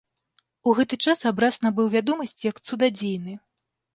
У 0.69 0.71
гэты 0.79 0.97
час 1.07 1.19
абраз 1.31 1.59
набыў 1.67 1.91
вядомасць 1.97 2.45
як 2.49 2.61
цудадзейны. 2.67 3.37